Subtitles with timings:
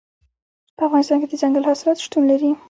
[0.77, 2.51] په افغانستان کې دځنګل حاصلات شتون لري.